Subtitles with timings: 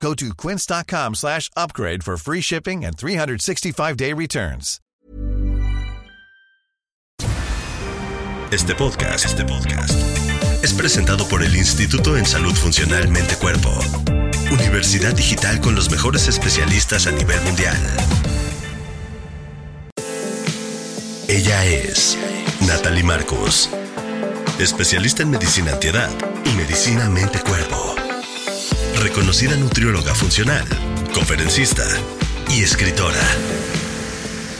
[0.00, 4.80] Go to quince.com slash upgrade for free shipping and 365-day returns.
[8.52, 9.98] Este podcast, este podcast
[10.62, 13.70] es presentado por el Instituto en Salud Funcional Mente Cuerpo,
[14.52, 17.76] Universidad Digital con los mejores especialistas a nivel mundial.
[21.28, 22.16] Ella es
[22.66, 23.68] Natalie Marcos,
[24.60, 26.10] especialista en medicina antiedad
[26.44, 28.05] y medicina mente-cuerpo.
[29.02, 30.64] Reconocida nutrióloga funcional,
[31.12, 31.84] conferencista
[32.50, 33.20] y escritora.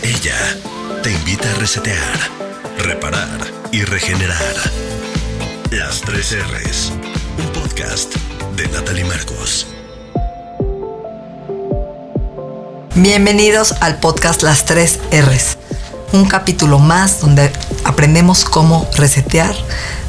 [0.02, 0.36] Ella
[1.02, 2.18] te invita a resetear,
[2.78, 3.40] reparar
[3.72, 4.54] y regenerar.
[5.70, 6.92] Las tres R's,
[7.38, 8.14] un podcast
[8.56, 9.68] de Natalie Marcos.
[12.94, 15.56] Bienvenidos al podcast Las tres R's,
[16.12, 17.50] un capítulo más donde
[17.84, 19.56] aprendemos cómo resetear,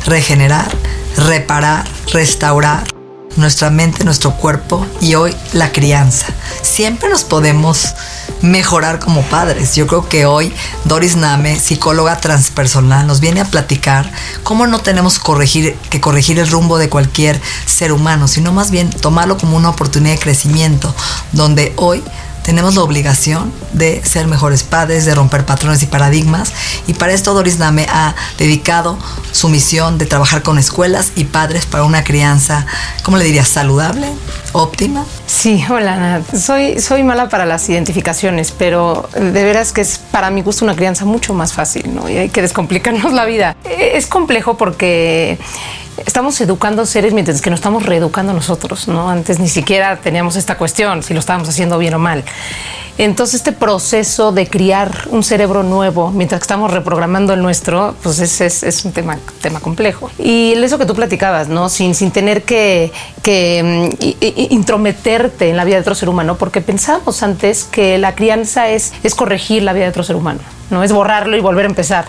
[0.06, 0.70] regenerar,
[1.16, 2.97] reparar, restaurar
[3.38, 6.28] nuestra mente, nuestro cuerpo y hoy la crianza.
[6.62, 7.94] Siempre nos podemos
[8.42, 9.76] mejorar como padres.
[9.76, 10.54] Yo creo que hoy
[10.86, 14.12] Doris Name, psicóloga transpersonal, nos viene a platicar
[14.44, 18.90] cómo no tenemos corregir, que corregir el rumbo de cualquier ser humano, sino más bien
[18.90, 20.94] tomarlo como una oportunidad de crecimiento,
[21.32, 22.04] donde hoy
[22.48, 26.54] tenemos la obligación de ser mejores padres, de romper patrones y paradigmas.
[26.88, 28.98] Y para esto Doris Name ha dedicado
[29.34, 32.66] su misión de trabajar con escuelas y padres para una crianza,
[33.04, 33.44] ¿cómo le diría?
[33.44, 34.08] Saludable,
[34.54, 35.04] óptima.
[35.26, 36.36] Sí, hola Nat.
[36.38, 40.78] Soy, soy mala para las identificaciones, pero de veras que es para mi gusto una
[40.78, 42.08] crianza mucho más fácil, ¿no?
[42.08, 43.58] Y hay que descomplicarnos la vida.
[43.66, 45.38] Es complejo porque
[46.06, 49.10] estamos educando seres mientras que nos estamos reeducando nosotros, ¿no?
[49.10, 52.24] Antes ni siquiera teníamos esta cuestión, si lo estábamos haciendo bien o mal.
[52.98, 58.86] Entonces, este proceso de criar un cerebro nuevo mientras estamos reprogramando el nuestro, pues es,
[58.86, 59.20] un tema,
[59.62, 60.10] complejo.
[60.18, 61.70] Y eso que tú platicabas, ¿no?
[61.70, 62.92] Sin, sin tener que,
[63.24, 64.06] mm,
[64.52, 68.94] intrometerte en la vida de otro ser humano, porque pensábamos antes que la crianza es,
[69.04, 72.06] es corregir la vida de otro ser humano no es borrarlo y volver a empezar.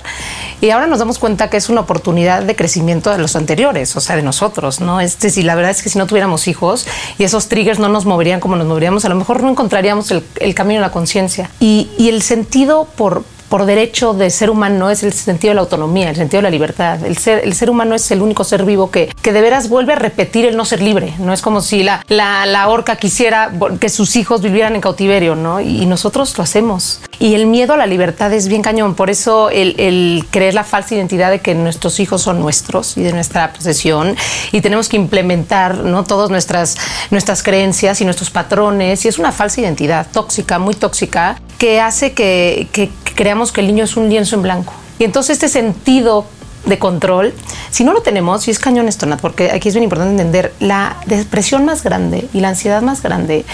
[0.60, 4.00] Y ahora nos damos cuenta que es una oportunidad de crecimiento de los anteriores, o
[4.00, 5.00] sea, de nosotros, ¿no?
[5.00, 6.86] Este, si la verdad es que si no tuviéramos hijos
[7.18, 10.54] y esos triggers no nos moverían como nos moveríamos, a lo mejor no encontraríamos el,
[10.54, 11.50] camino la conciencia.
[11.60, 15.62] Y, y el sentido por, por derecho de ser humano es el sentido de la
[15.62, 17.04] autonomía, el sentido de la libertad.
[17.04, 19.94] El ser, el ser humano es el único ser vivo que, que de veras vuelve
[19.94, 21.14] a repetir el no ser libre.
[21.18, 23.50] No es como si la, la, la orca quisiera
[23.80, 25.60] que sus hijos vivieran en cautiverio, ¿no?
[25.60, 27.00] Y, nosotros lo hacemos.
[27.18, 28.94] Y el miedo a la libertad es bien cañón.
[28.94, 33.02] Por eso el, el creer la falsa identidad de que nuestros hijos son nuestros y
[33.02, 34.14] de nuestra posesión
[34.52, 36.04] y tenemos que implementar, ¿no?
[36.04, 36.76] Todas nuestras,
[37.10, 39.06] nuestras creencias y nuestros patrones.
[39.06, 42.68] Y es una falsa identidad tóxica, muy tóxica, que hace que
[43.18, 44.72] creamos que el niño es un lienzo en blanco.
[45.00, 46.24] Y entonces este sentido
[46.66, 47.34] de control,
[47.68, 50.98] si no lo tenemos, y es cañón esto, porque aquí es bien importante entender, la
[51.06, 53.44] depresión más grande y la ansiedad más grande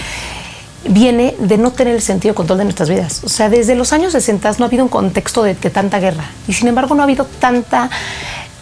[0.87, 3.23] viene de no tener el sentido de control de nuestras vidas.
[3.23, 6.53] O sea, desde los años 60 no ha habido un contexto de tanta guerra y
[6.53, 7.89] sin embargo no ha habido tanta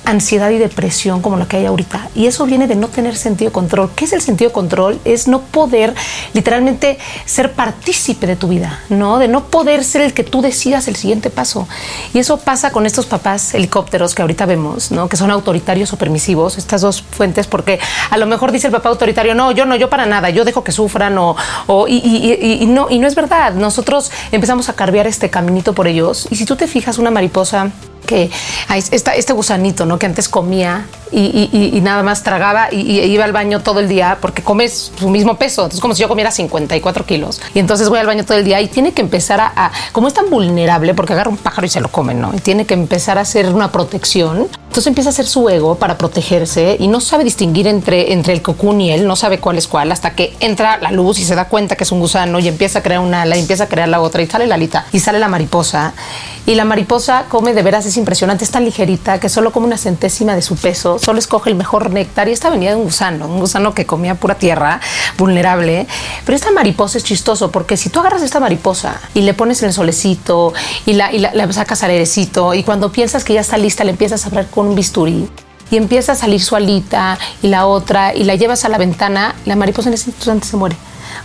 [0.06, 2.10] ansiedad y depresión como la que hay ahorita.
[2.16, 3.92] Y eso viene de no tener sentido de control.
[3.96, 5.00] ¿Qué es el sentido de control?
[5.06, 5.94] Es no poder
[6.34, 9.20] literalmente ser partícipe de tu vida, ¿no?
[9.20, 11.68] De no poder ser el que tú decidas el siguiente paso.
[12.14, 15.08] Y eso pasa con estos papás helicópteros que ahorita vemos, ¿no?
[15.08, 18.90] Que son autoritarios o permisivos, estas dos fuentes, porque a lo mejor dice el papá
[18.90, 21.36] autoritario, no, yo no, yo para nada, yo dejo que sufran o,
[21.68, 23.54] o y, y, y, no, y no es verdad.
[23.54, 26.28] Nosotros empezamos a carbear este caminito por ellos.
[26.30, 27.72] Y si tú te fijas, una mariposa
[28.06, 28.30] que
[28.68, 30.00] este gusanito, ¿no?
[30.00, 34.18] Que antes comía y, nada más tragaba y, y, iba al baño todo el día
[34.22, 35.62] porque comes su mismo peso.
[35.64, 37.42] Entonces, como si yo comiera 54 kilos.
[37.54, 40.08] Y entonces voy al baño todo el día y tiene que empezar a, a como
[40.08, 42.34] es tan vulnerable, porque agarra un pájaro y se lo come, ¿no?
[42.34, 44.48] Y tiene que empezar a hacer una protección.
[44.74, 48.42] Entonces empieza a hacer su ego para protegerse y no sabe distinguir entre, entre el
[48.42, 51.36] cocún y él, no sabe cuál es cuál, hasta que entra la luz y se
[51.36, 53.68] da cuenta que es un gusano y empieza a crear una ala y empieza a
[53.68, 55.94] crear la otra y sale la alita y sale la mariposa.
[56.48, 59.78] Y la mariposa come de veras, es impresionante, es tan ligerita que solo come una
[59.78, 63.28] centésima de su peso, solo escoge el mejor néctar y esta venía de un gusano,
[63.28, 64.82] un gusano que comía pura tierra,
[65.20, 65.86] vulnerable.
[66.26, 69.72] Pero esta mariposa es chistoso porque si tú agarras esta mariposa y le pones el
[69.72, 70.52] solecito
[70.88, 73.84] y la, y la, la sacas al airecito y cuando piensas que ya está lista
[73.84, 75.28] le empiezas a hablar con un bisturí
[75.72, 79.36] y empieza a salir su alita y la otra y la llevas a la ventana,
[79.46, 80.76] la mariposa en ese instante se muere.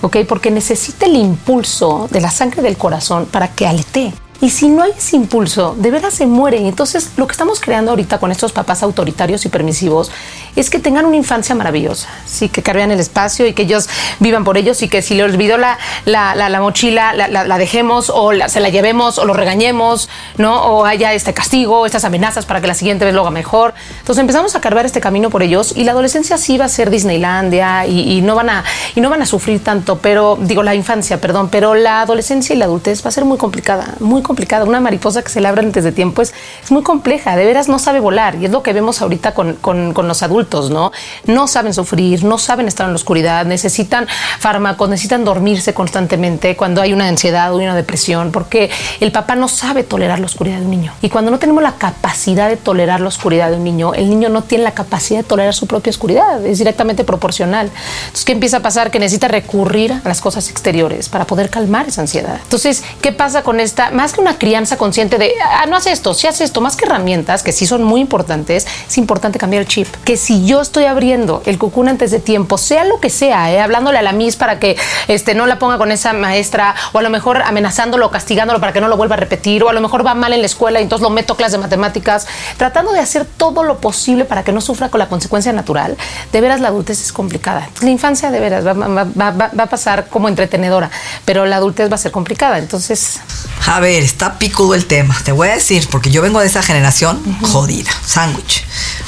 [0.02, 0.18] ¿ok?
[0.28, 4.12] Porque necesita el impulso de la sangre del corazón para que aletee.
[4.40, 6.68] Y si no hay ese impulso, de veras se muere.
[6.68, 10.12] Entonces, lo que estamos creando ahorita con estos papás autoritarios y permisivos
[10.60, 13.88] es que tengan una infancia maravillosa, sí, que carguen el espacio y que ellos
[14.18, 18.32] vivan por ellos y que si le olvidó la, la, la, mochila, la, dejemos o
[18.48, 20.62] se la llevemos o lo regañemos, ¿no?
[20.62, 23.74] O haya este castigo, estas amenazas para que la siguiente vez lo haga mejor.
[24.00, 26.90] Entonces empezamos a cargar este camino por ellos y la adolescencia sí va a ser
[26.90, 28.64] Disneylandia y, no, van a,
[28.94, 32.58] y no van a sufrir tanto, pero digo la infancia, perdón, pero la adolescencia y
[32.58, 34.64] la adultez va a ser muy complicada, muy complicada.
[34.64, 37.78] Una mariposa que se labra antes de tiempo es, es muy compleja, de veras no
[37.78, 40.92] sabe volar y es lo que vemos ahorita con, con, con los adultos ¿no?
[41.26, 44.06] No saben sufrir, no saben estar en la oscuridad, necesitan
[44.38, 49.48] fármacos, necesitan dormirse constantemente cuando hay una ansiedad o una depresión, porque el papá no
[49.48, 50.92] sabe tolerar la oscuridad de un niño.
[51.02, 54.28] Y cuando no tenemos la capacidad de tolerar la oscuridad de un niño, el niño
[54.28, 57.70] no tiene la capacidad de tolerar su propia oscuridad, es directamente proporcional.
[58.00, 58.90] Entonces, ¿qué empieza a pasar?
[58.90, 62.38] Que necesita recurrir a las cosas exteriores para poder calmar esa ansiedad.
[62.42, 63.90] Entonces, ¿qué pasa con esta?
[63.90, 66.86] Más que una crianza consciente de, ah, no hace esto, si hace esto, más que
[66.86, 69.88] herramientas, que sí son muy importantes, es importante cambiar el chip.
[70.04, 73.60] Que yo estoy abriendo el cucún antes de tiempo, sea lo que sea, ¿eh?
[73.60, 74.76] hablándole a la Miss para que
[75.08, 78.72] este, no la ponga con esa maestra, o a lo mejor amenazándolo o castigándolo para
[78.72, 80.80] que no lo vuelva a repetir, o a lo mejor va mal en la escuela
[80.80, 82.26] y entonces lo meto a clases de matemáticas,
[82.56, 85.96] tratando de hacer todo lo posible para que no sufra con la consecuencia natural,
[86.32, 87.68] de veras la adultez es complicada.
[87.80, 90.90] La infancia de veras va, va a pasar como entretenedora,
[91.24, 93.20] pero la adultez va a ser complicada, entonces...
[93.66, 96.62] A ver, está picudo el tema, te voy a decir, porque yo vengo de esa
[96.62, 98.64] generación jodida, sándwich.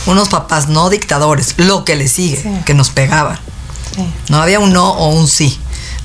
[0.07, 3.37] Unos papás no dictadores, lo que le sigue, que nos pegaban.
[4.29, 5.59] No había un no o un sí.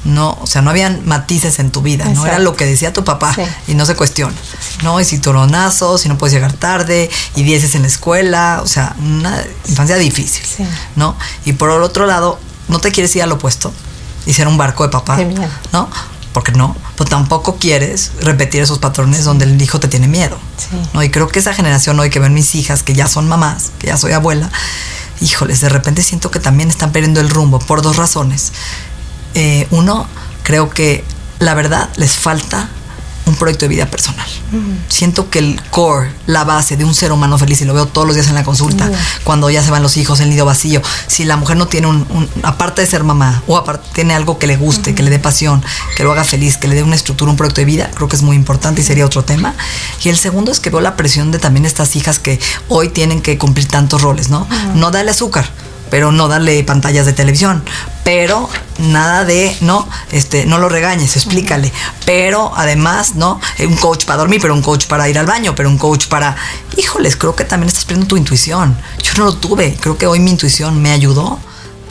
[0.03, 3.03] No, o sea, no habían matices en tu vida, no era lo que decía tu
[3.03, 3.35] papá
[3.67, 4.35] y no se cuestiona.
[4.83, 8.67] No, y si toronazo, si no puedes llegar tarde, y dieces en la escuela, o
[8.67, 10.43] sea, una infancia difícil,
[10.95, 11.15] ¿no?
[11.45, 13.71] Y por el otro lado, no te quieres ir al opuesto
[14.25, 15.17] y ser un barco de papá,
[15.71, 15.89] ¿no?
[16.35, 20.37] Porque no, pues tampoco quieres repetir esos patrones donde el hijo te tiene miedo.
[20.93, 21.01] ¿no?
[21.01, 23.87] Y creo que esa generación hoy que ven mis hijas, que ya son mamás, que
[23.87, 24.51] ya soy abuela,
[25.21, 28.51] híjoles, de repente siento que también están perdiendo el rumbo por dos razones.
[29.33, 30.07] Eh, uno,
[30.43, 31.05] creo que
[31.39, 32.67] la verdad les falta
[33.25, 34.27] un proyecto de vida personal.
[34.87, 38.07] Siento que el core, la base de un ser humano feliz, y lo veo todos
[38.07, 38.89] los días en la consulta,
[39.23, 42.29] cuando ya se van los hijos, el nido vacío, si la mujer no tiene un,
[42.43, 45.63] aparte de ser mamá, o aparte tiene algo que le guste, que le dé pasión,
[45.95, 48.15] que lo haga feliz, que le dé una estructura, un proyecto de vida, creo que
[48.15, 49.55] es muy importante y sería otro tema.
[50.03, 52.39] Y el segundo es que veo la presión de también estas hijas que
[52.69, 54.47] hoy tienen que cumplir tantos roles, ¿no?
[54.75, 55.45] No darle azúcar
[55.89, 57.63] pero no darle pantallas de televisión,
[58.03, 58.49] pero
[58.79, 61.71] nada de, no, este, no lo regañes, explícale,
[62.05, 65.69] pero además, no, un coach para dormir, pero un coach para ir al baño, pero
[65.69, 66.35] un coach para,
[66.77, 68.77] híjoles, creo que también estás perdiendo tu intuición.
[69.01, 71.39] Yo no lo tuve, creo que hoy mi intuición me ayudó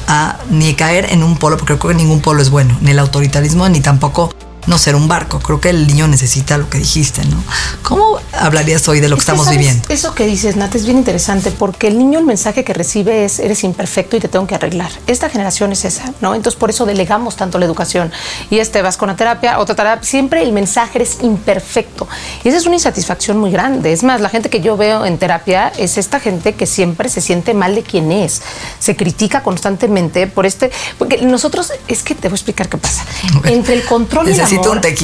[0.07, 2.99] a ni caer en un polo, porque creo que ningún polo es bueno, ni el
[2.99, 4.35] autoritarismo, ni tampoco
[4.67, 5.41] no ser un barco.
[5.41, 7.43] Creo que el niño necesita lo que dijiste, ¿no?
[7.83, 9.87] ¿Cómo hablarías hoy de lo que estamos viviendo?
[9.89, 13.39] Eso que dices, Nat, es bien interesante porque el niño el mensaje que recibe es
[13.39, 14.91] eres imperfecto y te tengo que arreglar.
[15.07, 16.35] Esta generación es esa, ¿no?
[16.35, 18.13] Entonces por eso delegamos tanto la educación.
[18.51, 22.09] Y este vas con la terapia, otra terapia, siempre el mensaje eres imperfecto.
[22.43, 23.93] Y esa es una insatisfacción muy grande.
[23.93, 27.21] Es más, la gente que yo veo en terapia es esta gente que siempre se
[27.21, 28.43] siente mal de quién es.
[28.79, 30.71] Se critica constantemente por este...
[30.99, 33.05] Porque nosotros, es que te voy a explicar qué pasa.
[33.45, 34.47] Entre el control y la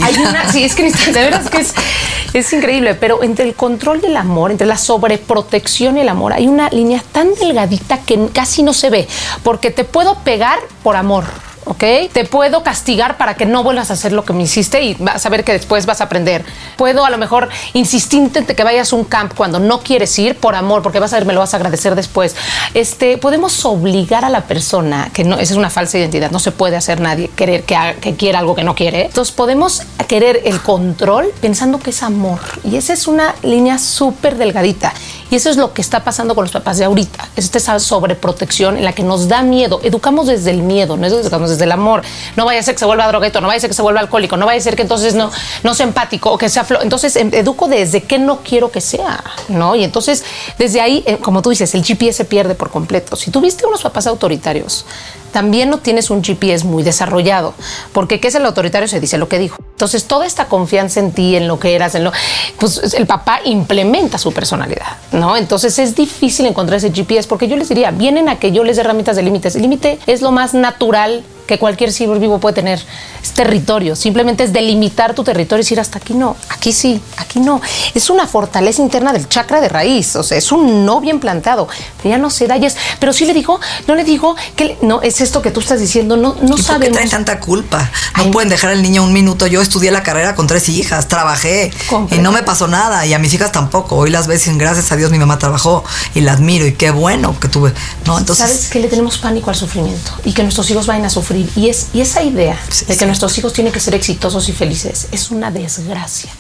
[0.03, 4.01] hay una, sí, es que de verdad es que es, increíble, pero entre el control
[4.01, 8.63] del amor, entre la sobreprotección y el amor, hay una línea tan delgadita que casi
[8.63, 9.09] no se ve,
[9.43, 11.25] porque te puedo pegar por amor
[11.71, 12.13] ¿ok?
[12.13, 15.25] Te puedo castigar para que no vuelvas a hacer lo que me hiciste y vas
[15.25, 16.45] a ver que después vas a aprender.
[16.77, 20.57] Puedo a lo mejor insistirte que vayas a un camp cuando no quieres ir por
[20.57, 22.35] amor, porque vas a ver, me lo vas a agradecer después.
[22.75, 26.51] Este, podemos obligar a la persona, que no, esa es una falsa identidad, no se
[26.51, 29.07] puede hacer nadie querer que, que quiera algo que no quiere.
[29.07, 32.41] Entonces podemos querer el control pensando que es amor.
[32.65, 34.93] Y esa es una línea súper delgadita.
[35.31, 37.29] Y eso es lo que está pasando con los papás de ahorita.
[37.37, 39.81] Es esa sobreprotección en la que nos da miedo.
[39.83, 42.03] Educamos desde el miedo, no educamos desde el amor.
[42.37, 44.01] No vaya a ser que se vuelva drogueto, no vaya a ser que se vuelva
[44.01, 45.31] alcohólico, no vaya a ser que entonces no,
[45.63, 46.67] no sea empático o que sea...
[46.83, 49.75] Entonces em, educo desde que no quiero que sea, ¿no?
[49.77, 50.25] Y entonces
[50.59, 53.17] desde ahí, eh, como tú dices, el GPS se pierde por completo.
[53.17, 54.85] Si tuviste unos papás autoritarios,
[55.33, 57.55] también no tienes un GPS muy desarrollado,
[57.93, 58.89] porque ¿qué es el autoritario?
[58.89, 59.59] Se dice lo que dijo.
[59.73, 62.13] Entonces, toda esta confianza en ti, en lo que eras, en lo,
[62.59, 65.37] pues el papá implementa su personalidad, ¿no?
[65.37, 68.77] Entonces es difícil encontrar ese GPS, porque yo les diría, vienen a que yo les
[68.77, 69.57] dé herramientas de límites.
[69.57, 72.81] El límite es lo más natural que cualquier ser vivo puede tener.
[73.23, 77.41] Es territorio, simplemente es delimitar tu territorio y decir hasta aquí no, aquí sí, aquí
[77.41, 77.61] no.
[77.93, 81.67] Es una fortaleza interna del chakra de raíz, o sea, es un no bien plantado.
[81.97, 84.79] Pero ya no se da, y es, pero sí le digo, no le digo que
[84.83, 86.69] no, es esto que tú estás diciendo, no, no ¿Y sabemos.
[86.69, 87.91] ¿Por qué traen tanta culpa?
[88.17, 89.49] No pueden dejar al niño un minuto.
[89.49, 91.73] Yo estudié la carrera con tres hijas, trabajé
[92.13, 93.97] y no me pasó nada, y a mis hijas tampoco.
[93.97, 95.83] Hoy las ves gracias a Dios mi mamá trabajó
[96.15, 97.73] y la admiro y qué bueno que tuve.
[98.07, 98.47] No, entonces.
[98.47, 101.40] ¿Sabes que le tenemos pánico al sufrimiento y que nuestros hijos vayan a sufrir?
[101.57, 105.09] Y, es, y esa idea de que nuestros hijos tienen que ser exitosos y felices
[105.13, 106.31] es una desgracia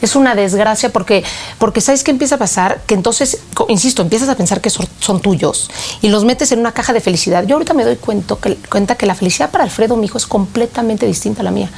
[0.00, 1.24] es una desgracia porque,
[1.58, 2.80] porque ¿sabes qué empieza a pasar?
[2.86, 3.38] Que entonces,
[3.68, 4.86] insisto, empiezas a pensar que son,
[5.20, 5.70] tuyos
[6.02, 7.44] y los metes en una caja de felicidad.
[7.46, 10.26] Yo ahorita me doy cuenta que, cuenta que la felicidad para Alfredo, mi hijo, es
[10.26, 11.70] completamente distinta a la mía.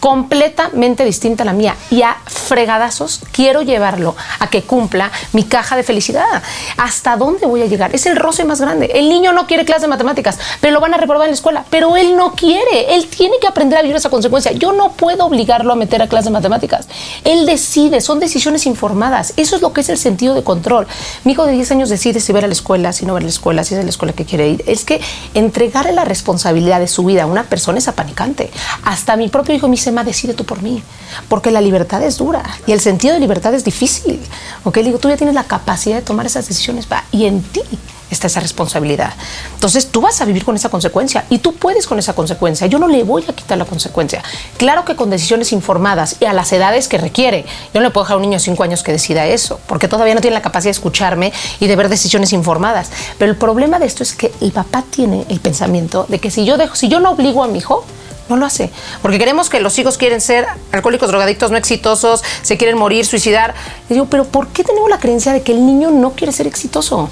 [0.00, 1.76] Completamente distinta a la mía.
[1.90, 6.42] Y a fregadazos quiero llevarlo a que cumpla mi caja de felicidad.
[6.76, 7.94] ¿Hasta dónde voy a llegar?
[7.94, 8.90] Es el roce más grande.
[8.94, 11.64] El niño no quiere clase de matemáticas, pero lo van a reprobar en la escuela.
[11.70, 12.94] Pero él no quiere.
[12.94, 14.52] Él tiene que aprender a vivir esa consecuencia.
[14.52, 16.88] Yo no puedo obligarlo a meter a clase de matemáticas.
[17.24, 19.32] Él decide, son decisiones informadas.
[19.36, 20.86] Eso es lo que es el sentido de control.
[21.24, 23.24] Mi hijo de 10 años decide si ver a la escuela, si no ver a
[23.24, 24.64] la escuela, si es a la escuela que quiere ir.
[24.66, 25.00] Es que
[25.32, 28.50] entregarle la responsabilidad de su vida a una persona es apanicante.
[28.84, 30.82] Hasta mi propio hijo me dice, ma, decide tú por mí.
[31.28, 34.20] Porque la libertad es dura y el sentido de libertad es difícil.
[34.64, 34.76] ¿Ok?
[34.76, 37.62] Le digo, tú ya tienes la capacidad de tomar esas decisiones va, y en ti
[38.10, 39.14] está esa responsabilidad.
[39.54, 42.66] Entonces tú vas a vivir con esa consecuencia y tú puedes con esa consecuencia.
[42.66, 44.22] Yo no le voy a quitar la consecuencia.
[44.56, 47.44] Claro que con decisiones informadas y a las edades que requiere.
[47.74, 49.88] Yo no le puedo dejar a un niño de 5 años que decida eso, porque
[49.88, 52.90] todavía no tiene la capacidad de escucharme y de ver decisiones informadas.
[53.18, 56.44] Pero el problema de esto es que el papá tiene el pensamiento de que si
[56.44, 57.84] yo dejo, si yo no obligo a mi hijo,
[58.28, 58.70] no lo hace.
[59.02, 63.54] Porque queremos que los hijos quieren ser alcohólicos, drogadictos, no exitosos, se quieren morir, suicidar.
[63.88, 66.46] Le digo, pero ¿por qué tenemos la creencia de que el niño no quiere ser
[66.46, 67.08] exitoso?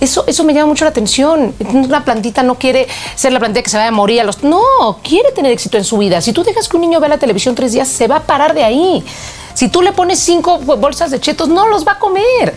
[0.00, 1.54] Eso, eso me llama mucho la atención.
[1.72, 4.42] Una plantita no quiere ser la plantita que se vaya a morir a los...
[4.42, 6.20] No, quiere tener éxito en su vida.
[6.20, 8.54] Si tú dejas que un niño vea la televisión tres días, se va a parar
[8.54, 9.04] de ahí.
[9.54, 12.54] Si tú le pones cinco bolsas de chetos, no los va a comer.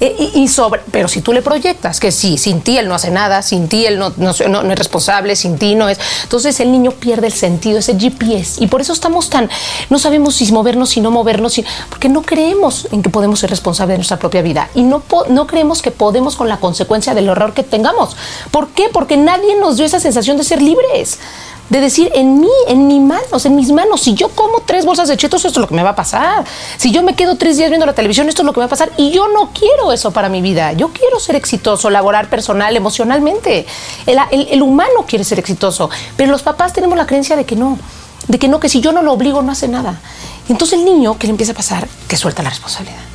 [0.00, 3.10] E, y, sobre, pero si tú le proyectas que sí, sin ti él no hace
[3.10, 5.98] nada, sin ti él no, no, es responsable, sin ti no es.
[6.22, 8.62] Entonces el niño pierde el sentido, ese GPS.
[8.64, 9.50] Y por eso estamos tan.
[9.90, 13.94] No sabemos si movernos, si no movernos, porque no creemos en que podemos ser responsables
[13.94, 14.70] de nuestra propia vida.
[14.74, 18.16] Y no, no creemos que podemos con la consecuencia del error que tengamos.
[18.50, 18.88] ¿Por qué?
[18.90, 21.18] Porque nadie nos dio esa sensación de ser libres
[21.70, 25.08] de decir en mí, en mis manos, en mis manos, si yo como tres bolsas
[25.08, 26.44] de chetos, esto es lo que me va a pasar.
[26.76, 28.66] Si yo me quedo tres días viendo la televisión, esto es lo que me va
[28.66, 28.90] a pasar.
[28.96, 30.72] Y yo no quiero eso para mi vida.
[30.72, 33.66] Yo quiero ser exitoso, laborar personal, emocionalmente.
[34.06, 37.78] El, humano quiere ser exitoso, pero los papás tenemos la creencia de que no,
[38.26, 40.00] de que no, que si yo no lo obligo, no hace nada.
[40.48, 41.88] Entonces el niño, ¿qué le empieza a pasar?
[42.08, 43.09] Que suelta la responsabilidad.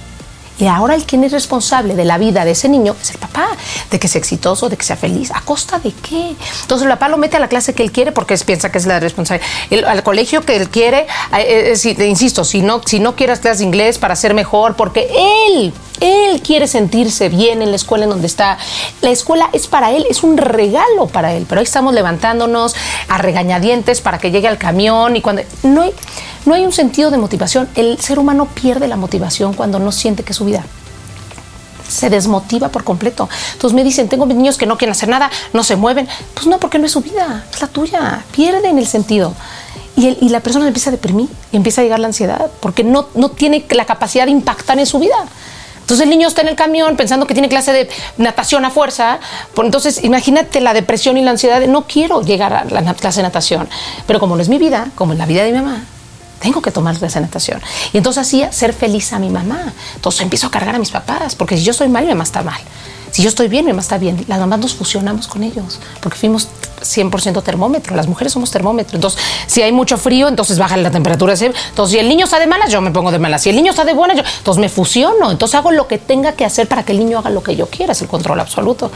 [0.57, 3.47] Y ahora el quien es responsable de la vida de ese niño es el papá,
[3.91, 5.31] de que sea exitoso, de que sea feliz.
[5.33, 6.35] ¿A costa de qué?
[6.61, 8.85] Entonces el papá lo mete a la clase que él quiere porque piensa que es
[8.85, 9.43] la responsable.
[9.85, 11.07] al colegio que él quiere,
[11.37, 15.09] eh, eh, insisto, si no, si no quieres clases de inglés para ser mejor, porque
[15.49, 18.57] él él quiere sentirse bien en la escuela en donde está.
[19.01, 21.45] La escuela es para él, es un regalo para él.
[21.47, 22.75] Pero ahí estamos levantándonos
[23.07, 25.93] a regañadientes para que llegue al camión y cuando no hay,
[26.45, 27.67] no hay un sentido de motivación.
[27.75, 30.63] El ser humano pierde la motivación cuando no siente que su vida
[31.87, 33.29] se desmotiva por completo.
[33.53, 36.07] Entonces me dicen, tengo niños que no quieren hacer nada, no se mueven.
[36.33, 38.23] Pues no, porque no es su vida, es la tuya.
[38.31, 39.33] Pierden el sentido.
[39.95, 43.07] Y, y la persona empieza a deprimir y empieza a llegar la ansiedad porque no,
[43.15, 45.15] no tiene la capacidad de impactar en su vida.
[45.79, 49.19] Entonces el niño está en el camión pensando que tiene clase de natación a fuerza.
[49.55, 53.23] Entonces imagínate la depresión y la ansiedad de no quiero llegar a la clase de
[53.23, 53.69] natación.
[54.07, 55.85] Pero como no es mi vida, como es la vida de mi mamá,
[56.39, 57.61] tengo que tomar clase de natación.
[57.93, 59.73] Y entonces hacía ser feliz a mi mamá.
[59.95, 62.43] Entonces empiezo a cargar a mis papás, porque si yo estoy mal, mi mamá está
[62.43, 62.59] mal.
[63.11, 64.25] Si yo estoy bien, mi mamá está bien.
[64.27, 66.49] Las mamás nos fusionamos con ellos, porque fuimos
[66.85, 67.95] 100% termómetro.
[67.95, 68.95] Las mujeres somos termómetro.
[68.95, 71.33] Entonces, si hay mucho frío, entonces baja la temperatura.
[71.33, 73.41] Entonces, si el niño está de malas, yo me pongo de malas.
[73.43, 74.23] Si el niño está de buenas, yo.
[74.37, 75.31] Entonces me fusiono.
[75.31, 77.67] Entonces hago lo que tenga que hacer para que el niño haga lo que yo
[77.67, 77.93] quiera.
[77.93, 78.91] Es el control absoluto.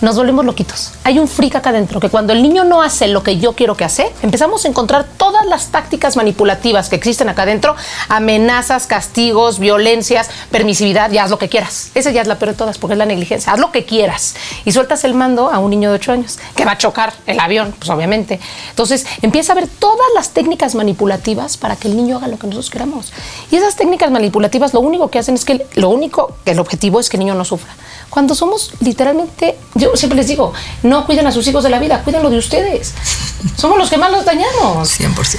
[0.00, 0.92] Nos volvemos loquitos.
[1.04, 3.76] Hay un freak acá adentro que cuando el niño no hace lo que yo quiero
[3.76, 7.76] que hace, empezamos a encontrar todas las tácticas manipulativas que existen acá adentro:
[8.08, 11.10] amenazas, castigos, violencias, permisividad.
[11.10, 11.90] Ya haz lo que quieras.
[11.94, 13.52] Esa ya es la peor de todas porque es la negligencia.
[13.52, 14.34] Haz lo que quieras.
[14.64, 17.40] Y sueltas el mando a un niño de 8 años que va a chocar el
[17.40, 18.40] avión, pues obviamente.
[18.70, 22.46] Entonces empieza a ver todas las técnicas manipulativas para que el niño haga lo que
[22.46, 23.12] nosotros queramos.
[23.50, 27.00] Y esas técnicas manipulativas lo único que hacen es que lo único, que el objetivo
[27.00, 27.74] es que el niño no sufra.
[28.10, 32.02] Cuando somos literalmente, yo siempre les digo, no cuiden a sus hijos de la vida,
[32.02, 32.92] cuídenlo de ustedes.
[33.56, 35.00] Somos los que más los dañamos.
[35.00, 35.38] 100%.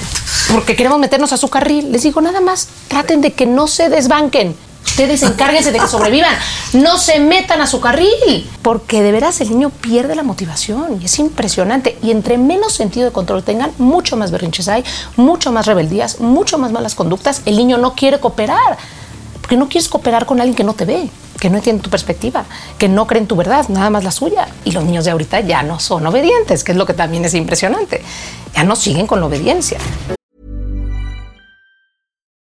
[0.52, 1.92] Porque queremos meternos a su carril.
[1.92, 6.34] Les digo, nada más, traten de que no se desbanquen Ustedes encárguense de que sobrevivan.
[6.74, 8.50] No se metan a su carril.
[8.62, 11.98] Porque de veras el niño pierde la motivación y es impresionante.
[12.02, 14.84] Y entre menos sentido de control tengan, mucho más berrinches hay,
[15.16, 17.42] mucho más rebeldías, mucho más malas conductas.
[17.46, 18.76] El niño no quiere cooperar.
[19.40, 21.10] Porque no quieres cooperar con alguien que no te ve,
[21.40, 22.44] que no entiende tu perspectiva,
[22.78, 24.46] que no cree en tu verdad, nada más la suya.
[24.64, 27.34] Y los niños de ahorita ya no son obedientes, que es lo que también es
[27.34, 28.02] impresionante.
[28.54, 29.78] Ya no siguen con la obediencia.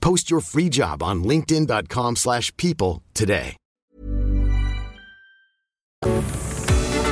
[0.00, 3.56] Post your free job on linkedin.com/people slash people today.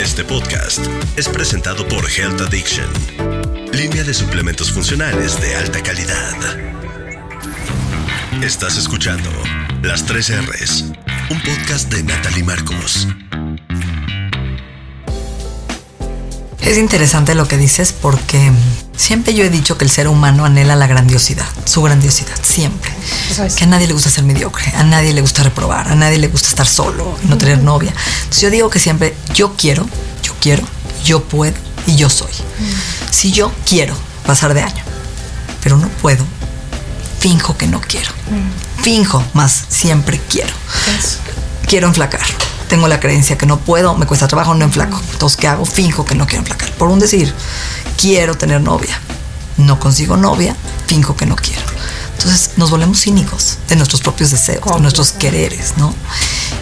[0.00, 0.80] Este podcast
[1.16, 2.86] es presentado por Health Addiction,
[3.72, 6.34] línea de suplementos funcionales de alta calidad.
[8.42, 9.28] Estás escuchando
[9.82, 10.84] Las 3 R's,
[11.30, 13.06] un podcast de Natalie Marcos.
[16.62, 18.52] Es interesante lo que dices porque
[18.98, 22.90] siempre yo he dicho que el ser humano anhela la grandiosidad, su grandiosidad, siempre.
[23.30, 23.54] Eso es.
[23.54, 26.28] Que a nadie le gusta ser mediocre, a nadie le gusta reprobar, a nadie le
[26.28, 27.94] gusta estar solo no tener novia.
[28.18, 29.88] Entonces yo digo que siempre yo quiero,
[30.22, 30.64] yo quiero,
[31.04, 31.54] yo puedo
[31.86, 32.32] y yo soy.
[33.10, 33.94] Si yo quiero
[34.26, 34.84] pasar de año,
[35.62, 36.24] pero no puedo,
[37.20, 38.10] finjo que no quiero.
[38.82, 40.52] Finjo, más siempre quiero.
[41.66, 42.26] Quiero enflacar.
[42.68, 45.00] Tengo la creencia que no puedo, me cuesta trabajo, no enflaco.
[45.12, 45.64] Entonces, ¿qué hago?
[45.64, 46.70] Finjo que no quiero enflacar.
[46.72, 47.34] Por un decir,
[48.00, 49.00] quiero tener novia.
[49.56, 50.54] No consigo novia,
[50.86, 51.62] finjo que no quiero.
[52.16, 55.94] Entonces nos volvemos cínicos de nuestros propios deseos, de nuestros quereres, ¿no?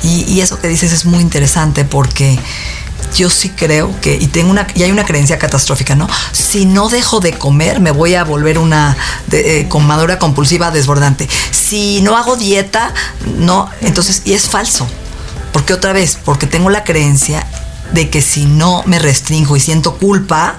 [0.02, 2.38] Y, y eso que dices es muy interesante porque
[3.16, 6.08] yo sí creo que, y tengo una, y hay una creencia catastrófica, ¿no?
[6.32, 8.96] Si no dejo de comer, me voy a volver una
[9.28, 11.28] de- eh, comadora compulsiva desbordante.
[11.50, 12.92] Si no hago dieta,
[13.38, 14.86] no, entonces, y es falso.
[15.56, 17.46] Porque otra vez, porque tengo la creencia
[17.94, 20.56] de que si no me restringo y siento culpa,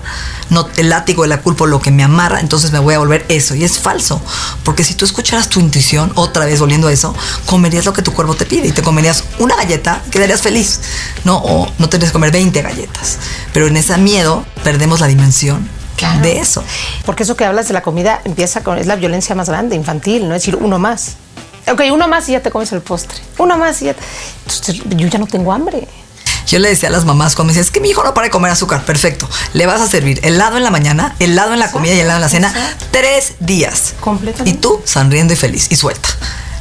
[0.49, 3.23] no el látigo de la culpa lo que me amarra, entonces me voy a volver
[3.29, 3.53] eso.
[3.53, 4.19] Y es falso.
[4.63, 7.13] Porque si tú escucharas tu intuición, otra vez volviendo a eso,
[7.45, 10.79] comerías lo que tu cuerpo te pide y te comerías una galleta, quedarías feliz.
[11.25, 13.19] No, o no tendrías que comer 20 galletas.
[13.53, 16.21] Pero en ese miedo perdemos la dimensión Claro.
[16.21, 16.63] de eso.
[17.05, 20.27] Porque eso que hablas de la comida empieza con, es la violencia más grande, infantil,
[20.27, 20.33] ¿no?
[20.33, 21.17] Es decir, uno más.
[21.71, 23.17] Ok, uno más y ya te comes el postre.
[23.37, 23.93] Uno más y ya.
[23.93, 24.03] te-
[24.45, 25.87] Entonces, yo ya no tengo hambre.
[26.47, 28.27] Yo le decía a las mamás cuando me decían, es que mi hijo no para
[28.27, 28.85] de comer azúcar.
[28.85, 29.27] Perfecto.
[29.53, 32.21] Le vas a servir helado en la mañana, helado en la comida y helado en
[32.21, 32.53] la cena.
[32.91, 33.95] Tres días.
[33.99, 34.49] Completamente.
[34.57, 36.07] Y tú sonriendo y feliz y suelta.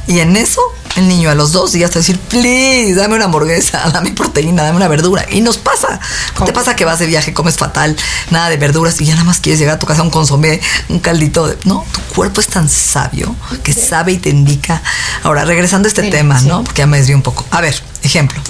[0.07, 0.61] Y en eso,
[0.97, 4.11] el niño a los dos días te va a decir, please, dame una hamburguesa, dame
[4.11, 5.25] proteína, dame una verdura.
[5.29, 5.99] Y nos pasa.
[6.39, 7.95] ¿No te pasa que vas de viaje, comes fatal,
[8.31, 10.99] nada de verduras y ya nada más quieres llegar a tu casa un consomé, un
[10.99, 11.57] caldito de...
[11.65, 14.81] No, tu cuerpo es tan sabio que sabe y te indica.
[15.23, 16.47] Ahora, regresando a este Sí, tema, sí.
[16.47, 16.63] ¿no?
[16.63, 17.45] Porque ya me desvié un poco.
[17.51, 18.41] A ver, ejemplo.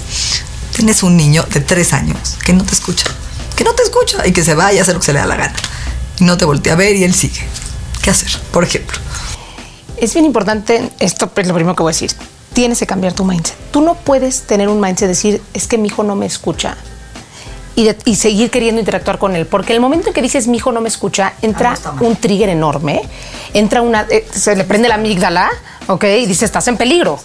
[0.74, 3.06] Tienes un niño de tres años que no te escucha,
[3.56, 5.26] que no te escucha y que se va y hace lo que se le da
[5.26, 5.56] la gana.
[6.18, 7.46] Y no te voltea a ver y él sigue.
[8.00, 8.30] ¿Qué hacer?
[8.52, 8.98] Por ejemplo.
[9.96, 12.14] Es bien importante, esto es lo primero que voy a decir.
[12.52, 13.56] Tienes que cambiar tu mindset.
[13.70, 16.76] Tú no puedes tener un mindset de decir, es que mi hijo no me escucha.
[17.76, 19.46] Y, de- y seguir queriendo interactuar con él.
[19.46, 23.02] Porque el momento en que dices, mi hijo no me escucha, entra un trigger enorme.
[23.54, 24.06] Entra una.
[24.10, 25.48] eh, se le prende la amígdala,
[25.86, 26.04] ¿ok?
[26.04, 27.20] Y dice, estás en peligro.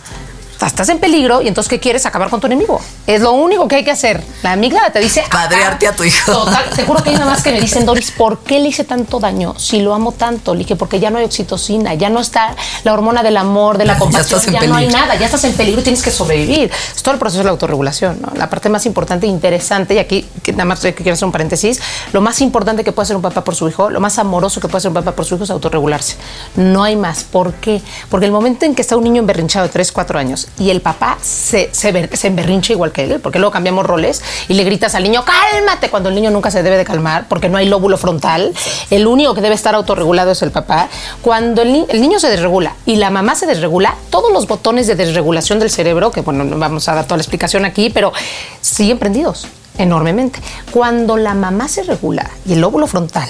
[0.68, 2.06] Estás en peligro y entonces, ¿qué quieres?
[2.06, 2.80] Acabar con tu enemigo.
[3.06, 4.24] Es lo único que hay que hacer.
[4.44, 5.24] La amígdala te dice.
[5.30, 6.32] Padrearte a tu hijo.
[6.32, 9.20] Total, te juro que hay mamás que me dicen, Doris, ¿por qué le hice tanto
[9.20, 10.54] daño si lo amo tanto?
[10.54, 13.86] Le dije, porque ya no hay oxitocina, ya no está la hormona del amor, de
[13.86, 16.72] la compasión, ya, no hay nada, ya estás en peligro y tienes que sobrevivir.
[16.96, 18.32] Es todo el proceso de la autorregulación, ¿no?
[18.36, 21.32] La parte más importante e interesante, y aquí que nada más que quiero hacer un
[21.32, 24.62] paréntesis, lo más importante que puede hacer un papá por su hijo, lo más amoroso
[24.62, 26.16] que puede hacer un papá por su hijo es autorregularse.
[26.56, 27.24] No hay más.
[27.24, 27.82] ¿Por qué?
[28.10, 30.82] Porque el momento en que está un niño emberrinchado de 3, 4 años y el
[30.82, 34.96] papá se, se, se emberrincha igual que él, porque luego cambiamos roles y le gritas
[34.96, 37.98] al niño, cálmate, cuando el niño nunca se debe de calmar, porque no hay lóbulo
[37.98, 38.54] frontal.
[38.90, 40.90] El único que debe estar autorregulado es el papá.
[41.22, 44.96] Cuando el, el niño se desregula y la mamá se desregula, todos los botones de
[44.96, 48.14] desregulación del cerebro, que bueno, no vamos a dar toda la explicación aquí, pero
[48.62, 50.40] siguen prendidos enormemente.
[50.72, 53.30] Cuando la mamá se regula y el lóbulo frontal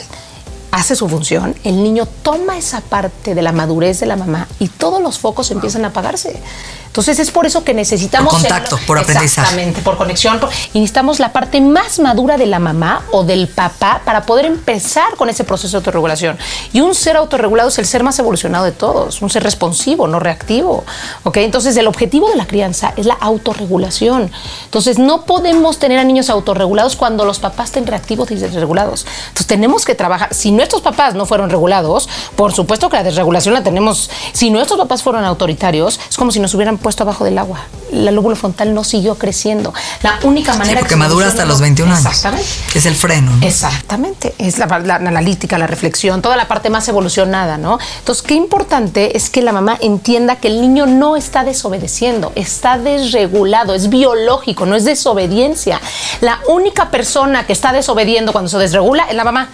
[0.73, 4.69] hace su función, el niño toma esa parte de la madurez de la mamá y
[4.69, 6.41] todos los focos empiezan a apagarse.
[6.88, 8.33] Entonces es por eso que necesitamos...
[8.33, 9.47] Por contacto, por aprendizaje.
[9.47, 10.39] Exactamente, por conexión.
[10.39, 14.45] Por, y necesitamos la parte más madura de la mamá o del papá para poder
[14.45, 16.38] empezar con ese proceso de autorregulación.
[16.71, 20.19] Y un ser autorregulado es el ser más evolucionado de todos, un ser responsivo, no
[20.19, 20.83] reactivo.
[21.23, 21.38] ¿ok?
[21.38, 24.31] Entonces el objetivo de la crianza es la autorregulación.
[24.65, 29.07] Entonces no podemos tener a niños autorregulados cuando los papás estén reactivos y desregulados.
[29.29, 30.33] Entonces tenemos que trabajar.
[30.33, 34.10] Si nuestros papás no fueron regulados, por supuesto que la desregulación la tenemos.
[34.32, 37.60] Si nuestros papás fueron autoritarios, es como si nos hubieran puesto abajo del agua.
[37.91, 39.73] La lóbulo frontal no siguió creciendo.
[40.04, 42.06] La única manera Sí, porque que madura hasta los 21 años.
[42.06, 42.47] Exactamente.
[42.71, 43.32] Que es el freno.
[43.36, 43.45] ¿no?
[43.45, 47.78] Exactamente, es la, la- la analítica, la reflexión, toda la parte más evolucionada, ¿no?
[47.99, 52.78] Entonces, qué importante es que la mamá entienda que el niño no está desobedeciendo, está
[52.78, 55.82] desregulado, es biológico, no es desobediencia.
[56.21, 59.49] La única persona que está desobediendo cuando se desregula es la mamá,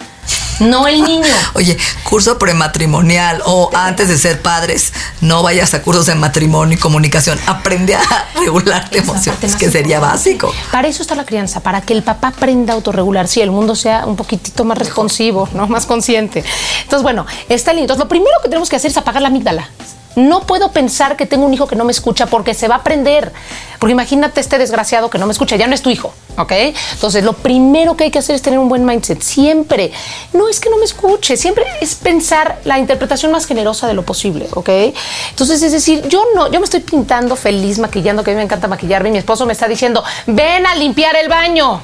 [0.60, 1.26] no el niño.
[1.54, 6.80] Oye, curso prematrimonial o antes de ser padres, no vayas a cursos de matrimonio y
[6.80, 7.38] comunicación.
[7.46, 8.00] Aprende a
[8.64, 9.98] parte emociones, que sería importante.
[10.00, 10.54] básico.
[10.70, 13.74] Para eso está la crianza, para que el papá aprenda a autorregularse y el mundo
[13.74, 15.66] sea un poquitito más responsivo, ¿no?
[15.66, 16.44] Más consciente.
[16.82, 17.84] Entonces, bueno, está lindo.
[17.84, 19.68] Entonces, lo primero que tenemos que hacer es apagar la amígdala.
[20.28, 22.78] No puedo pensar que tengo un hijo que no me escucha porque se va a
[22.78, 23.32] aprender.
[23.78, 26.52] Porque imagínate este desgraciado que no me escucha, ya no es tu hijo, ¿ok?
[26.92, 29.22] Entonces, lo primero que hay que hacer es tener un buen mindset.
[29.22, 29.90] Siempre.
[30.34, 34.02] No es que no me escuche, siempre es pensar la interpretación más generosa de lo
[34.02, 34.68] posible, ¿ok?
[35.30, 38.44] Entonces, es decir, yo no, yo me estoy pintando feliz, maquillando, que a mí me
[38.44, 39.08] encanta maquillarme.
[39.08, 41.80] y Mi esposo me está diciendo, ven a limpiar el baño.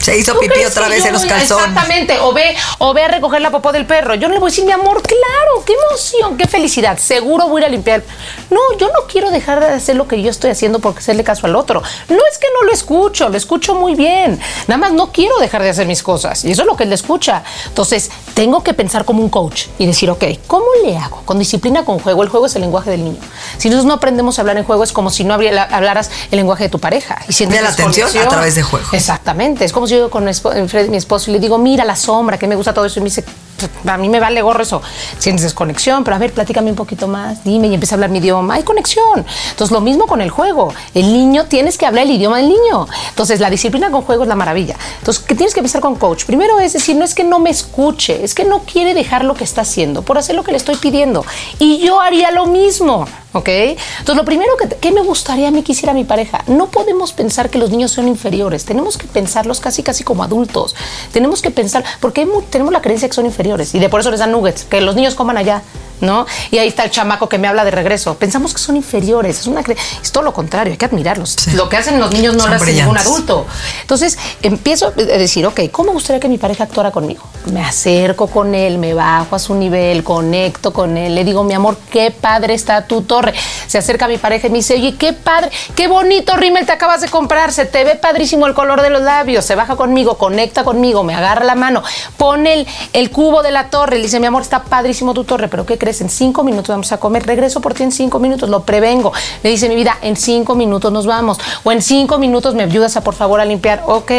[0.00, 1.68] Se hizo ¿Tú pipí otra vez en los calzones.
[1.68, 4.14] Exactamente, o ve, o ve a recoger la popó del perro.
[4.14, 6.98] Yo no le voy a decir, mi amor, claro, qué emoción, qué felicidad.
[6.98, 8.02] Seguro voy a ir a limpiar.
[8.48, 11.46] No, yo no quiero dejar de hacer lo que yo estoy haciendo porque hacerle caso
[11.46, 11.82] al otro.
[12.08, 14.40] No es que no lo escucho, lo escucho muy bien.
[14.66, 16.44] Nada más no quiero dejar de hacer mis cosas.
[16.46, 17.42] Y eso es lo que él le escucha.
[17.66, 21.22] Entonces, tengo que pensar como un coach y decir, ok, ¿cómo le hago?
[21.26, 22.22] Con disciplina, con juego.
[22.22, 23.20] El juego es el lenguaje del niño.
[23.58, 26.64] Si nosotros no aprendemos a hablar en juego, es como si no hablaras el lenguaje
[26.64, 27.22] de tu pareja.
[27.28, 28.86] Y sientes De la atención a través de juego.
[28.92, 29.66] Exactamente.
[29.66, 32.72] Es como yo con mi esposo y le digo, mira la sombra, que me gusta
[32.72, 32.98] todo eso.
[32.98, 33.24] Y me dice,
[33.86, 34.82] a mí me vale gorro eso.
[35.18, 38.18] Sientes desconexión, pero a ver, platícame un poquito más, dime y empieza a hablar mi
[38.18, 38.54] idioma.
[38.54, 39.24] Hay conexión.
[39.50, 40.72] Entonces, lo mismo con el juego.
[40.94, 42.86] El niño, tienes que hablar el idioma del niño.
[43.08, 44.76] Entonces, la disciplina con juego es la maravilla.
[44.98, 46.24] Entonces, ¿qué tienes que empezar con coach?
[46.24, 49.34] Primero es decir, no es que no me escuche, es que no quiere dejar lo
[49.34, 51.24] que está haciendo por hacer lo que le estoy pidiendo.
[51.58, 53.06] Y yo haría lo mismo.
[53.32, 53.48] ¿Ok?
[53.48, 57.48] Entonces, lo primero que, me gustaría a mí que hiciera mi pareja, no podemos pensar
[57.48, 60.74] que los niños son inferiores, tenemos que pensarlos casi, casi como adultos.
[61.12, 64.10] Tenemos que pensar, porque hay tenemos la creencia que son inferiores y de por eso
[64.10, 65.62] les dan nuggets, que los niños coman allá,
[66.00, 66.26] ¿no?
[66.50, 68.14] Y ahí está el chamaco que me habla de regreso.
[68.16, 71.36] Pensamos que son inferiores, es, una es todo lo contrario, hay que admirarlos.
[71.38, 71.52] Sí.
[71.52, 73.46] Lo que hacen los niños no Son lo hace ningún adulto.
[73.82, 77.22] Entonces, empiezo a decir, ok, ¿cómo me gustaría que mi pareja actuara conmigo?
[77.52, 81.54] Me acerco con él, me bajo a su nivel, conecto con él, le digo, mi
[81.54, 83.34] amor, qué padre está tu torre.
[83.66, 87.00] Se acerca mi pareja y me dice, oye, qué padre, qué bonito rímel te acabas
[87.00, 89.44] de comprar, se te ve padrísimo el color de los labios.
[89.44, 91.82] Se baja conmigo, conecta conmigo, me agarra la mano,
[92.16, 95.48] pone el, el cubo de la torre, le dice, mi amor, está padrísimo tu torre,
[95.48, 95.89] pero ¿qué crees?
[95.98, 99.12] En cinco minutos vamos a comer, regreso por ti en cinco minutos, lo prevengo.
[99.42, 102.96] Le dice mi vida, en cinco minutos nos vamos, o en cinco minutos me ayudas
[102.96, 104.12] a por favor a limpiar, ok.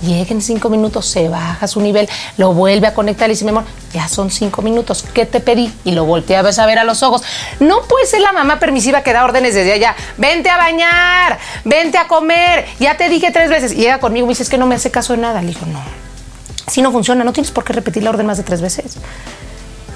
[0.00, 3.50] Llega en cinco minutos, se baja su nivel, lo vuelve a conectar y dice, mi
[3.50, 5.72] amor, ya son cinco minutos, ¿qué te pedí?
[5.84, 7.22] Y lo volteas a ver a los ojos.
[7.58, 9.96] No puede ser la mamá permisiva que da órdenes desde allá.
[10.16, 13.72] Vente a bañar, vente a comer, ya te dije tres veces.
[13.72, 15.42] Y llega conmigo y me dice, es que no me hace caso de nada.
[15.42, 15.80] Le digo, no,
[16.68, 18.98] si no funciona, no tienes por qué repetir la orden más de tres veces.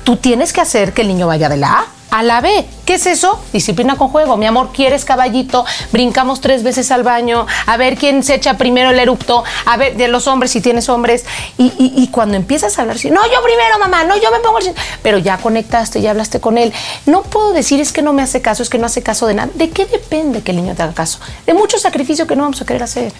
[0.04, 2.66] Tú tienes que hacer que el niño vaya de la A a la B.
[2.84, 3.42] ¿Qué es eso?
[3.54, 4.36] Disciplina con juego.
[4.36, 5.64] Mi amor, ¿quieres caballito?
[5.92, 7.46] Brincamos tres veces al baño.
[7.64, 9.42] A ver quién se echa primero el erupto.
[9.64, 11.24] A ver, de los hombres, si tienes hombres.
[11.56, 14.40] Y, y- y cuando empiezas a hablar, así, no, yo primero, mamá, no, yo me
[14.40, 14.64] pongo el...
[14.66, 14.74] cin-".
[15.02, 16.74] Pero ya conectaste, ya hablaste con él.
[17.06, 19.32] No puedo decir es que no me hace caso, es que no hace caso de
[19.32, 19.50] nada.
[19.54, 21.18] ¿De qué depende que el niño te haga caso?
[21.46, 23.10] De mucho sacrificio que no vamos a querer hacer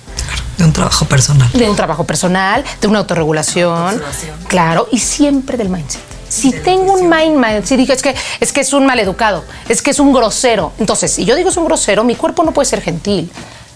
[0.59, 1.49] De un trabajo personal.
[1.51, 4.03] de un trabajo personal, de una autorregulación,
[4.49, 6.12] claro, y siempre del mindset.
[6.33, 9.83] Si tengo un mind mind, si digo es que es que es un maleducado, es
[9.83, 10.73] que es un grosero.
[10.79, 13.31] Entonces, si yo digo es un grosero, mi cuerpo no puede ser gentil.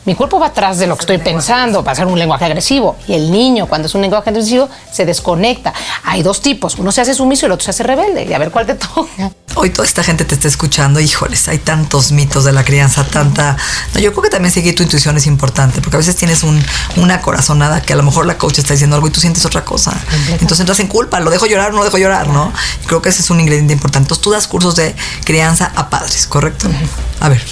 [0.06, 2.96] Mi cuerpo va atrás de lo que estoy pensando, va a ser un lenguaje agresivo.
[3.08, 5.74] Y el niño, cuando es un lenguaje agresivo, se desconecta.
[6.04, 8.24] Hay dos tipos, uno se hace sumiso y el otro se hace rebelde.
[8.24, 9.32] Y a ver cuál te toca.
[9.56, 13.56] Hoy toda esta gente te está escuchando, híjoles, hay tantos mitos de la crianza, tanta...
[13.94, 16.62] No, yo creo que también seguir tu intuición es importante, porque a veces tienes un,
[16.96, 19.64] una corazonada que a lo mejor la coach está diciendo algo y tú sientes otra
[19.64, 19.92] cosa.
[20.32, 22.52] Entonces entras en culpa, lo dejo llorar o no lo dejo llorar, ¿no?
[22.84, 24.04] Y creo que ese es un ingrediente importante.
[24.04, 26.68] Entonces tú das cursos de crianza a padres, ¿correcto?
[27.20, 27.42] A ver,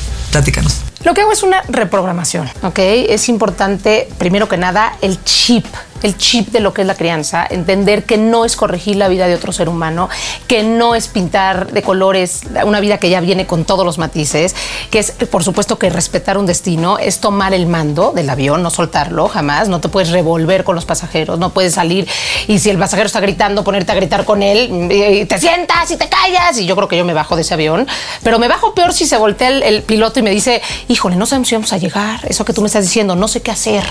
[1.05, 2.79] Lo que hago es una reprogramación, ¿ok?
[2.79, 5.66] Es importante, primero que nada, el chip
[6.05, 9.27] el chip de lo que es la crianza, entender que no es corregir la vida
[9.27, 10.11] de otro ser humano,
[10.47, 14.55] que no es pintar de colores una vida que ya viene con todos los matices,
[14.90, 18.69] que es, por supuesto, que respetar un destino, es tomar el mando del avión, no
[18.69, 22.07] soltarlo jamás, no te puedes revolver con los pasajeros, no puedes salir
[22.49, 25.97] y si el pasajero está gritando, ponerte a gritar con él, y te sientas y
[25.97, 27.88] te callas, y yo creo que yo me bajo de ese avión,
[28.23, 31.49] pero me bajo peor si se voltea el, piloto y me dice, híjole, no sabemos
[31.49, 33.85] si vamos a llegar, eso que tú me estás diciendo, no sé qué hacer,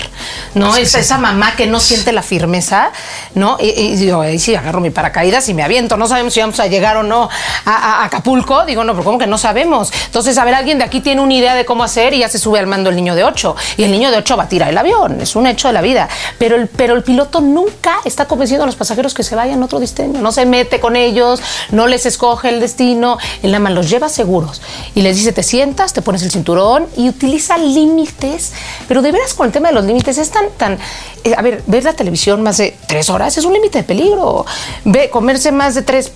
[0.54, 0.76] ¿no?
[0.76, 2.92] Es esa mamá que no siente la firmeza,
[3.34, 3.56] ¿no?
[3.60, 5.96] Y, digo, ahí sí agarro mi paracaídas y me aviento.
[5.96, 7.28] No sabemos si vamos a llegar o no
[7.64, 8.64] a, Acapulco.
[8.64, 9.92] Digo, no, pero ¿cómo que no sabemos?
[10.06, 12.38] Entonces, a ver, alguien de aquí tiene una idea de cómo hacer y ya se
[12.38, 13.56] sube al mando el niño de 8.
[13.76, 15.20] Y el niño de 8 va a tirar el avión.
[15.20, 16.08] Es un hecho de la vida.
[16.38, 19.66] Pero el, pero el piloto nunca está convenciendo a los pasajeros que se vayan a
[19.66, 20.20] otro destino.
[20.20, 21.40] No se mete con ellos,
[21.70, 23.18] no les escoge el destino.
[23.42, 24.62] Él nada más los lleva seguros.
[24.94, 28.52] Y les dice, te sientas, te pones el cinturón y utiliza límites.
[28.88, 30.78] Pero de veras con el tema de los límites es tan, tan...
[31.24, 34.44] Eh, a ver, ver la televisión más de tres horas es un límite de peligro.
[34.84, 36.10] Ve, comerse más de tres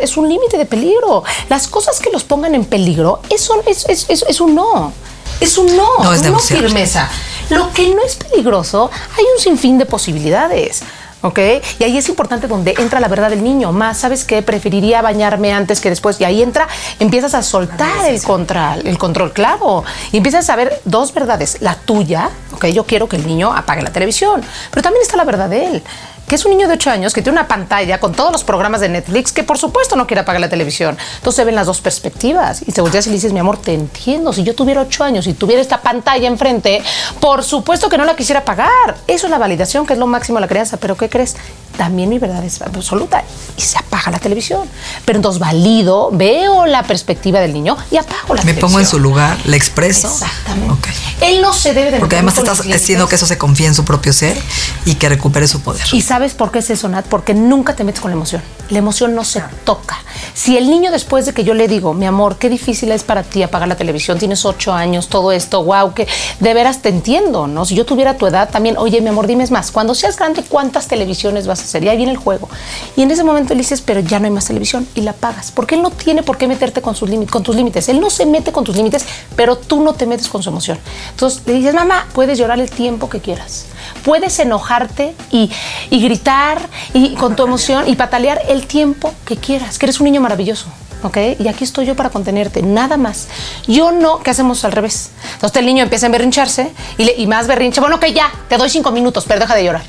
[0.00, 1.24] es un límite de peligro.
[1.48, 4.92] Las cosas que los pongan en peligro, eso es, es, es, un no.
[5.40, 7.08] Es un no, no es no firmeza.
[7.48, 10.82] Lo que no es peligroso, hay un sinfín de posibilidades.
[11.24, 11.38] ¿Ok?
[11.78, 13.72] Y ahí es importante donde entra la verdad del niño.
[13.72, 14.42] Más, ¿sabes qué?
[14.42, 16.20] Preferiría bañarme antes que después.
[16.20, 16.68] Y ahí entra,
[17.00, 19.84] empiezas a soltar el control, el control, claro.
[20.12, 21.58] Y empiezas a ver dos verdades.
[21.60, 22.66] La tuya, ¿ok?
[22.66, 24.42] Yo quiero que el niño apague la televisión.
[24.70, 25.82] Pero también está la verdad de él
[26.28, 28.80] que es un niño de 8 años que tiene una pantalla con todos los programas
[28.80, 30.96] de Netflix que por supuesto no quiere apagar la televisión.
[31.16, 33.74] Entonces se ven las dos perspectivas y te volteas y le dices, mi amor, te
[33.74, 34.32] entiendo.
[34.32, 36.82] Si yo tuviera 8 años y tuviera esta pantalla enfrente,
[37.20, 38.96] por supuesto que no la quisiera apagar.
[39.06, 40.76] Eso es la validación, que es lo máximo de la crianza.
[40.78, 41.36] Pero ¿qué crees?
[41.76, 43.24] También mi verdad es absoluta
[43.56, 44.68] y se apaga la televisión.
[45.04, 48.54] Pero entonces valido, veo la perspectiva del niño y apago la televisión.
[48.54, 50.08] Me pongo en su lugar, le expreso.
[50.08, 50.88] Exactamente.
[51.20, 53.84] Él no se debe de Porque además estás haciendo que eso se confíe en su
[53.84, 54.36] propio ser
[54.84, 55.82] y que recupere su poder.
[55.92, 57.06] Y ¿Sabes por qué es eso, Nat?
[57.06, 58.40] Porque nunca te metes con la emoción.
[58.70, 59.96] La emoción no se toca.
[60.34, 63.22] Si el niño después de que yo le digo, mi amor, qué difícil es para
[63.22, 66.08] ti apagar la televisión, tienes ocho años, todo esto, wow, que
[66.40, 67.64] de veras te entiendo, ¿no?
[67.64, 70.88] Si yo tuviera tu edad también, oye, mi amor, dime más, cuando seas grande, ¿cuántas
[70.88, 71.84] televisiones vas a hacer?
[71.84, 72.48] Y ahí viene el juego.
[72.96, 75.52] Y en ese momento le dices, pero ya no hay más televisión y la pagas.
[75.52, 77.88] Porque él no tiene por qué meterte con, sus con tus límites.
[77.88, 80.78] Él no se mete con tus límites, pero tú no te metes con su emoción.
[81.10, 83.66] Entonces le dices, mamá, puedes llorar el tiempo que quieras
[84.04, 85.50] puedes enojarte y,
[85.90, 86.58] gritar
[86.92, 90.66] y con tu emoción y patalear el tiempo que quieras, que eres un niño maravilloso.
[91.04, 91.18] ¿ok?
[91.38, 93.28] Y aquí estoy yo para contenerte, nada más.
[93.68, 95.10] Yo no, ¿qué hacemos al revés?
[95.34, 98.70] Entonces el niño empieza a berrincharse y, y más berrinche, bueno, que ya, te doy
[98.70, 99.82] cinco minutos, pero deja de llorar.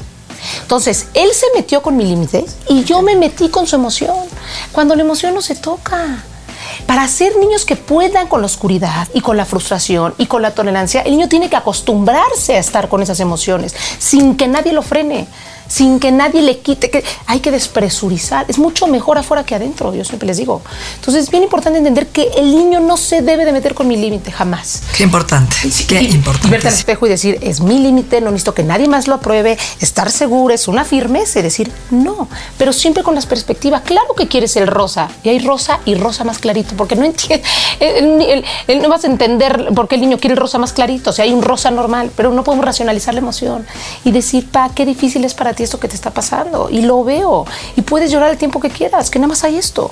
[0.62, 4.16] Entonces, él se metió con mi límite y yo me metí con su emoción.
[4.72, 6.24] Cuando la emoción no se toca.
[6.86, 10.52] Para ser niños que puedan con la oscuridad y con la frustración y con la
[10.52, 14.82] tolerancia, el niño tiene que acostumbrarse a estar con esas emociones sin que nadie lo
[14.82, 15.28] frene
[15.68, 18.46] sin que nadie le quite, que hay que despresurizar.
[18.48, 20.62] Es mucho mejor afuera que adentro, yo siempre les digo.
[20.96, 23.98] Entonces es bien importante entender que el niño no se debe de meter con mi
[23.98, 24.84] límite, jamás.
[24.96, 25.56] Qué importante,
[25.88, 26.50] qué importante.
[26.50, 29.58] Verte al espejo y decir, es mi límite, no necesito que nadie más lo apruebe,
[29.80, 33.82] estar seguro, es una firmeza y decir, no, pero siempre con las perspectivas.
[33.82, 37.44] Claro que quieres el rosa, y hay rosa y rosa más clarito, porque no entiende,
[38.82, 41.26] no vas a entender por qué el niño quiere el rosa más clarito, o sea,
[41.26, 43.66] hay un rosa normal, pero no podemos racionalizar la emoción
[44.04, 46.70] y decir, pa, qué difícil es para ti esto que te está pasando.
[46.70, 47.46] Y lo veo.
[47.76, 49.92] Y puedes llorar el tiempo que quieras, que nada más hay esto.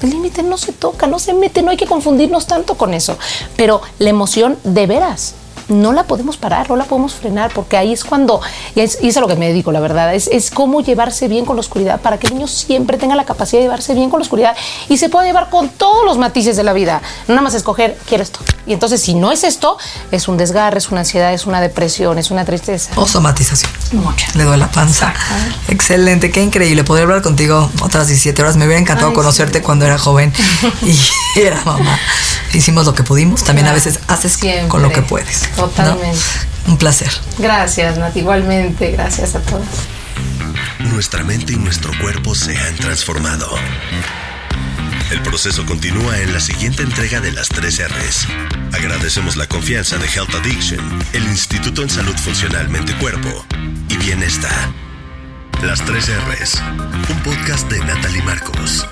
[0.00, 3.18] El límite no se toca, no se mete, no hay que confundirnos tanto con eso.
[3.56, 5.34] Pero la emoción de veras
[5.70, 8.40] no la podemos parar, no la podemos frenar, porque ahí es cuando,
[8.74, 11.44] y es, es a lo que me dedico, la verdad, es, es cómo llevarse bien
[11.44, 14.20] con la oscuridad, para que el niño siempre tenga la capacidad de llevarse bien con
[14.20, 14.56] la oscuridad
[14.88, 17.00] y se pueda llevar con todos los matices de la vida.
[17.28, 18.40] Nada más escoger, quiero esto.
[18.66, 19.78] Y entonces, si no es esto,
[20.10, 22.92] es un desgarre, es una ansiedad, es una depresión, es una tristeza.
[22.96, 23.70] O somatización.
[23.92, 24.26] Mucha.
[24.34, 25.12] Le doy la panza.
[25.68, 26.84] Excelente, qué increíble.
[26.84, 28.56] Podría hablar contigo otras 17 horas.
[28.56, 30.32] Me hubiera encantado conocerte cuando era joven
[30.82, 30.96] y
[31.38, 31.98] era mamá.
[32.52, 33.42] Hicimos lo que pudimos.
[33.44, 35.42] También a veces haces con lo que puedes.
[35.56, 36.18] Totalmente.
[36.66, 37.10] Un placer.
[37.38, 38.16] Gracias, Nat.
[38.16, 39.66] Igualmente, gracias a todos.
[40.78, 43.48] Nuestra mente y nuestro cuerpo se han transformado.
[45.10, 48.28] El proceso continúa en la siguiente entrega de las 3 R's.
[48.72, 50.78] Agradecemos la confianza de Health Addiction,
[51.12, 53.44] el Instituto en Salud Funcional Mente Cuerpo
[53.88, 54.72] y Bienestar.
[55.64, 56.62] Las 3 R's,
[57.10, 58.86] un podcast de Natalie Marcos.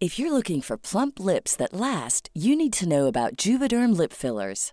[0.00, 4.12] If you're looking for plump lips that last, you need to know about Juvederm lip
[4.12, 4.72] fillers.